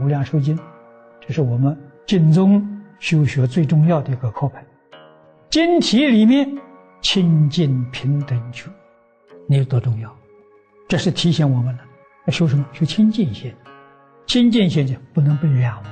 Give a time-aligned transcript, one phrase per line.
[0.04, 0.56] 《无量寿经》，
[1.20, 1.76] 这是我们
[2.06, 2.64] 经中
[3.00, 4.64] 修学最重要的一个课本。
[5.50, 6.48] 经题里面
[7.00, 8.70] 清净平等觉，
[9.46, 10.14] 你有多重要？
[10.86, 11.80] 这是提醒我们了。
[12.26, 12.64] 要修什么？
[12.72, 13.52] 修清净心。
[14.26, 15.84] 清净心就不能被染污，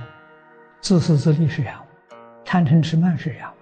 [0.80, 2.14] 自私自利是染污，
[2.45, 3.55] 贪嗔痴慢是染污。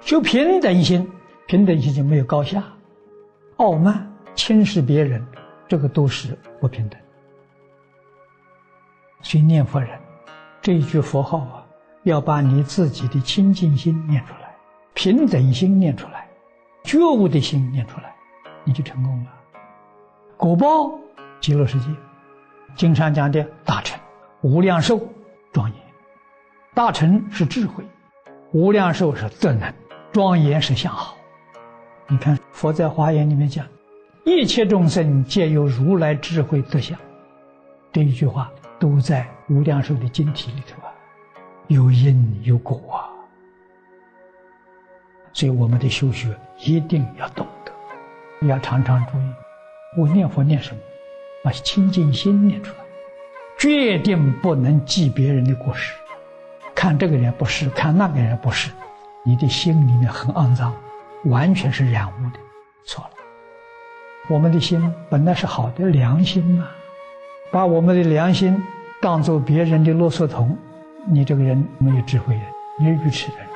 [0.00, 1.10] 修平等心，
[1.46, 2.62] 平等心就没有高下、
[3.56, 5.20] 傲慢、轻视别人，
[5.66, 6.98] 这个都是不平等。
[9.20, 9.90] 所以念佛人
[10.62, 11.66] 这一句佛号啊，
[12.02, 14.54] 要把你自己的清净心念出来，
[14.94, 16.28] 平等心念出来，
[16.84, 18.14] 觉悟的心念出来，
[18.64, 19.30] 你就成功了。
[20.36, 20.90] 果报
[21.40, 21.86] 极乐世界。
[22.76, 23.98] 经常讲的大乘，
[24.40, 25.00] 无量寿
[25.52, 25.80] 庄严，
[26.74, 27.82] 大乘是智慧，
[28.52, 29.74] 无量寿是德能，
[30.12, 31.16] 庄严是相好。
[32.06, 33.66] 你看佛在华严里面讲，
[34.24, 36.96] 一切众生皆有如来智慧德相，
[37.90, 40.92] 这一句话都在无量寿的经体里头啊，
[41.66, 43.10] 有因有果啊。
[45.32, 49.32] 所以我们的修学一定要懂得，要常常注意，
[49.96, 50.80] 我念佛念什么。
[51.44, 52.78] 把清净心念出来，
[53.60, 55.94] 决定不能记别人的过失，
[56.74, 58.72] 看这个人不是，看那个人不是，
[59.24, 60.74] 你的心里面很肮脏，
[61.26, 62.40] 完全是染污的，
[62.84, 63.10] 错了。
[64.28, 66.68] 我们的心本来是好的良心嘛，
[67.50, 68.62] 把我们的良心
[69.00, 70.56] 当做别人的啰嗦桶，
[71.06, 72.40] 你这个人没有智慧的，
[72.78, 73.46] 你是愚痴的人。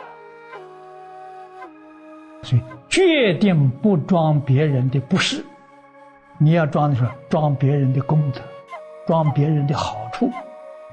[2.42, 5.44] 所以决定不装别人的不是。
[6.38, 8.40] 你要装的时候，装别人的功德，
[9.06, 10.30] 装别人的好处，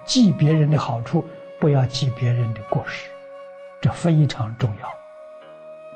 [0.06, 1.26] 记别人的好处，
[1.60, 3.10] 不要记别人的过失，
[3.82, 4.90] 这非常重要。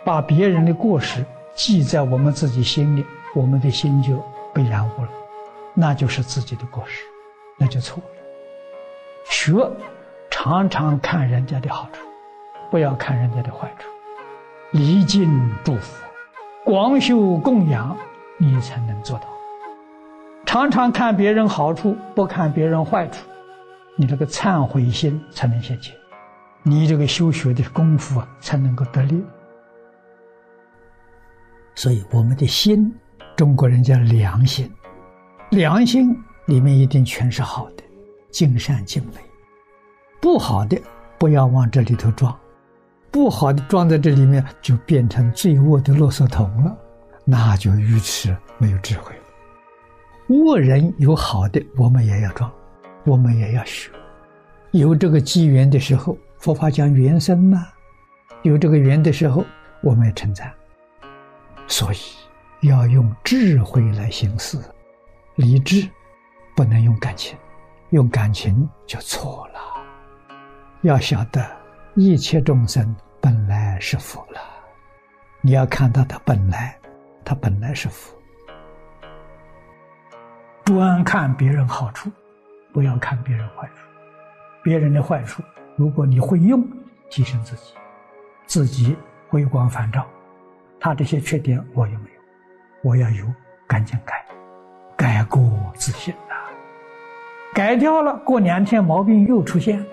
[0.04, 3.06] 把别人的过失记在我们自己心里，
[3.36, 5.10] 我们的心就被染污了，
[5.74, 7.04] 那就是自己的过失，
[7.58, 8.10] 那就错了。
[9.26, 9.72] 学，
[10.30, 12.06] 常常看人家的好处，
[12.70, 13.88] 不要看人家的坏处，
[14.72, 16.04] 离敬祝福，
[16.66, 17.98] 广修供养，
[18.38, 19.26] 你才能做到。
[20.46, 23.26] 常常看别人好处，不看别人坏处，
[23.96, 25.96] 你这个忏悔心才能现前，
[26.62, 29.24] 你这个修学的功夫啊才能够得力。
[31.76, 32.94] 所以我们的心，
[33.36, 34.72] 中国人叫良心，
[35.54, 37.84] 良心里面一定全是好的，
[38.32, 39.22] 尽善尽美，
[40.20, 40.82] 不好的
[41.20, 42.36] 不要往这里头装，
[43.12, 46.76] 不好的装在这里面就变成罪恶的垃圾桶了，
[47.24, 49.14] 那就愚痴，没有智慧。
[50.28, 52.52] 恶人有好的，我们也要装，
[53.06, 53.92] 我们也要学。
[54.72, 57.68] 有这个机缘的时候，佛法讲缘生嘛，
[58.42, 59.46] 有这个缘的时候，
[59.84, 60.52] 我们也称赞。
[61.68, 64.58] 所以要用智慧来行事，
[65.36, 65.90] 理智
[66.56, 67.36] 不能用感情，
[67.90, 69.60] 用感情就错了。
[70.82, 71.44] 要晓得
[71.96, 74.40] 一切众生本来是佛了，
[75.42, 76.78] 你要看到他本来，
[77.26, 78.16] 他本来是佛。
[80.66, 82.12] 专看别人好处，
[82.72, 83.74] 不要看别人坏处。
[84.64, 85.42] 别人的坏处，
[85.76, 86.64] 如果你会用，
[87.10, 87.74] 提升自己，
[88.46, 88.96] 自己
[89.30, 90.08] 回光返照。
[90.80, 92.22] 他这些缺点我有没有？
[92.84, 93.26] 我要有，
[93.68, 94.23] 赶紧改，改
[95.34, 95.42] 过
[95.74, 96.36] 自新呐。
[97.56, 99.86] 改掉了，过两天毛病又出现了，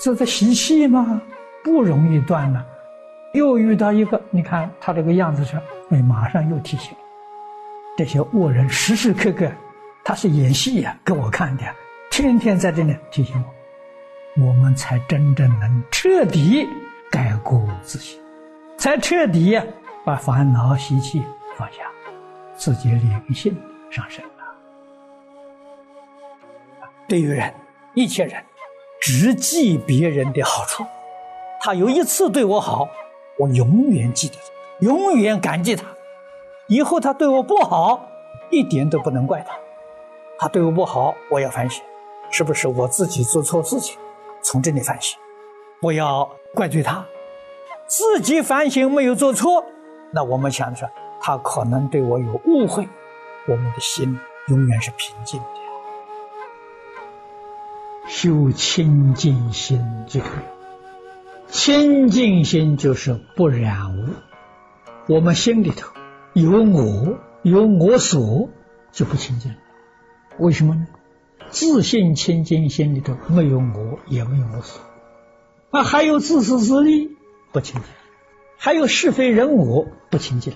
[0.00, 1.20] 这是习气吗？
[1.62, 2.64] 不容易断了。
[3.34, 5.60] 又遇到一个，你看他这个样子上，
[5.90, 6.96] 哎，马上又提醒
[7.98, 9.50] 这些恶人，时时刻刻。
[10.02, 11.64] 他是演戏呀，给我看的，
[12.10, 13.44] 天天在这里提醒
[14.38, 16.66] 我，我们才真正能彻底
[17.10, 18.18] 改过自新，
[18.78, 19.60] 才彻底
[20.02, 21.22] 把烦恼习气
[21.58, 21.84] 放下，
[22.56, 23.54] 自己灵性
[23.90, 24.24] 上升。
[27.12, 27.52] 对于人，
[27.92, 28.42] 一切人，
[28.98, 30.82] 只记别人的好处，
[31.60, 32.88] 他有一次对我好，
[33.38, 34.36] 我永远记得，
[34.80, 35.84] 永远感激他，
[36.68, 38.08] 以后他对我不好，
[38.50, 39.54] 一点都不能怪他。
[40.38, 41.84] 他对我不好，我要反省，
[42.30, 43.98] 是不是我自己做错事情？
[44.40, 45.18] 从这里反省，
[45.82, 47.04] 不要怪罪他。
[47.86, 49.62] 自己反省没有做错，
[50.12, 52.88] 那我们想着他可能对我有误会，
[53.46, 54.18] 我们的心
[54.48, 55.46] 永远是平静的。
[58.06, 64.10] 修清净心就可以，清净心就是不染污。
[65.08, 65.88] 我们心里头
[66.32, 68.50] 有我，有我所，
[68.92, 69.58] 就不清净了。
[70.38, 70.86] 为什么呢？
[71.50, 74.80] 自信清净心里头没有我，也没有我所，
[75.70, 77.10] 啊，还有自私自利？
[77.52, 77.90] 不清净，
[78.56, 80.54] 还有是非人我不清净，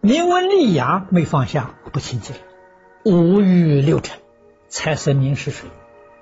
[0.00, 2.36] 名闻利养没放下不清净，
[3.04, 4.18] 五欲六尘，
[4.68, 5.68] 财色名食睡，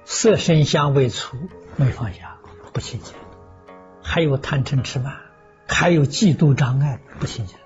[0.08, 1.36] 色声香味触
[1.74, 2.36] 没放下，
[2.72, 3.12] 不清净；
[4.00, 5.16] 还有贪嗔痴慢，
[5.66, 7.64] 还有嫉妒障碍，不清净了。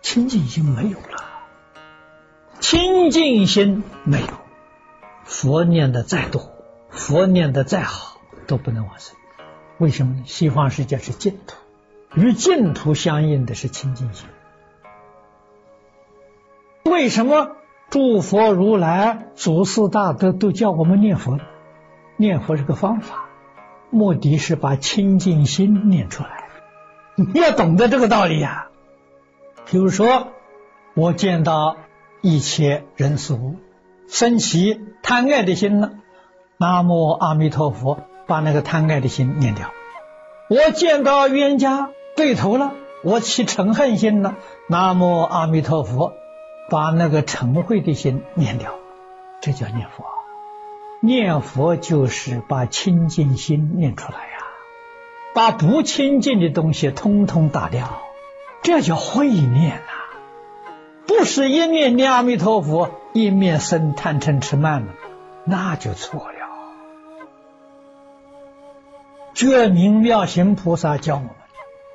[0.00, 1.24] 清净心没有了，
[2.60, 4.28] 清净心没有，
[5.24, 6.52] 佛念的再多，
[6.90, 9.16] 佛念的再好，都不能往生。
[9.78, 10.22] 为什么？
[10.26, 11.56] 西方世界是净土，
[12.14, 14.28] 与净土相应的是清净心。
[16.84, 17.56] 为什么
[17.90, 21.38] 诸佛如来、祖师大德都叫我们念佛？
[22.18, 23.28] 念佛是个方法，
[23.88, 26.44] 目的是把清净心念出来。
[27.16, 28.66] 你要懂得这个道理呀。
[29.64, 30.28] 比如说，
[30.92, 31.76] 我见到
[32.20, 33.56] 一切人事物，
[34.06, 35.92] 升起贪爱的心了，
[36.58, 39.70] 南无阿弥陀佛，把那个贪爱的心念掉。
[40.50, 44.34] 我见到冤家对头了，我起嗔恨心了，
[44.68, 46.12] 南无阿弥陀佛。
[46.70, 48.74] 把那个嗔恚的心念掉，
[49.40, 50.04] 这叫念佛。
[51.00, 54.38] 念佛就是把清净心念出来呀，
[55.34, 58.02] 把不清净的东西通通打掉，
[58.62, 59.82] 这叫会念呐。
[61.06, 64.88] 不是一面念阿弥陀佛，一面生贪嗔痴慢了，
[65.44, 66.34] 那就错了。
[69.34, 71.30] 觉明妙行菩萨教我们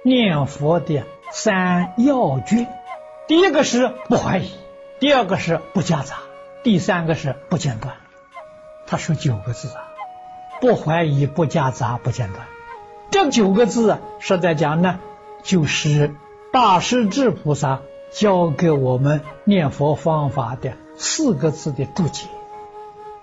[0.02, 2.68] 念佛的三要诀，
[3.28, 4.50] 第一个是不怀疑。
[5.04, 6.16] 第二个是不夹杂，
[6.64, 7.96] 第三个是不间断。
[8.88, 9.84] 他说九个字啊，
[10.62, 12.48] 不怀疑、不夹杂、不间断。
[13.12, 15.02] 这九个字啊实在讲呢，
[15.44, 16.16] 就是
[16.54, 17.82] 大势至菩萨
[18.14, 22.30] 教给我们念佛方法的四个字的注解。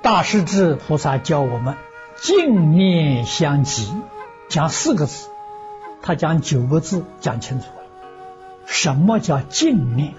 [0.02, 1.76] 大势至菩萨教我们
[2.20, 3.90] 净念相继，
[4.50, 5.30] 讲四个字，
[6.02, 7.82] 他讲九个字讲清楚了。
[8.66, 10.12] 什么叫净念？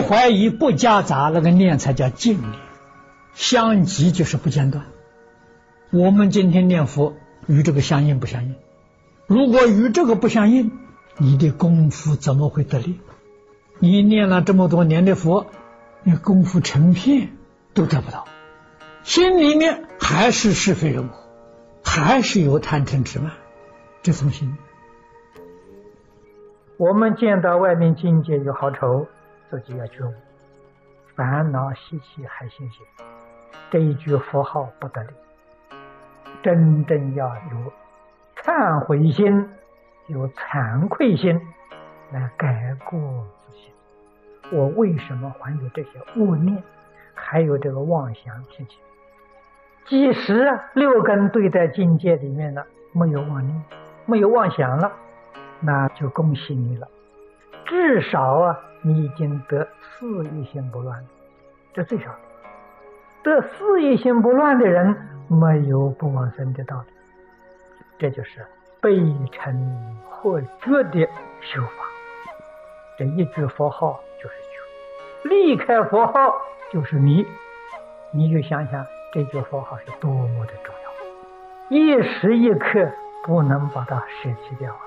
[0.00, 2.52] 不怀疑，不夹杂，那个念才叫净念。
[3.34, 4.84] 相即就是不间断。
[5.90, 7.14] 我们今天念佛
[7.48, 8.54] 与这个相应不相应？
[9.26, 10.70] 如果与这个不相应，
[11.16, 13.00] 你的功夫怎么会得力？
[13.80, 15.46] 你念了这么多年的佛，
[16.04, 17.30] 你功夫成片
[17.74, 18.24] 都得不到，
[19.02, 21.10] 心里面还是是非人我，
[21.82, 23.32] 还是有贪嗔痴慢，
[24.02, 24.56] 这怎么行？
[26.76, 29.08] 我们见到外面境界有好丑。
[29.50, 30.12] 自己要觉悟，
[31.14, 32.86] 烦恼习气还新鲜，
[33.70, 35.10] 这一句佛号不得了。
[36.42, 37.72] 真正要有
[38.36, 39.48] 忏悔心，
[40.06, 41.40] 有惭愧心
[42.12, 42.98] 来改过
[43.46, 43.72] 自新。
[44.56, 46.62] 我为什么还有这些恶念，
[47.14, 48.78] 还有这个妄想脾气？
[49.86, 52.62] 即使六根对待境界里面呢，
[52.92, 53.64] 没有妄念，
[54.04, 54.92] 没有妄想了，
[55.60, 56.86] 那就恭喜你了。
[57.66, 61.04] 至少啊，你已经得四一心不乱，
[61.74, 62.18] 这最少的。
[63.22, 64.96] 得四一心不乱的人，
[65.28, 66.86] 没有不往生的道理。
[67.98, 68.46] 这就是
[68.80, 68.96] 背
[69.32, 71.08] 成或觉的
[71.40, 71.70] 修法。
[72.96, 74.34] 这一句佛号就是
[75.22, 76.34] 觉，离开佛号
[76.72, 77.26] 就是迷。
[78.12, 82.88] 你就想想这句佛号是多么的重要，一时一刻
[83.24, 84.80] 不能把它舍弃掉啊。